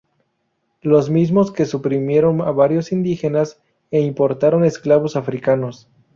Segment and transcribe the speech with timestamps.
[0.81, 3.61] Los mismos que suprimieron a varios indígenas
[3.91, 5.91] e importaron esclavos africanos.